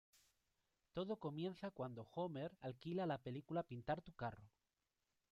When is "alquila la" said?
2.61-3.19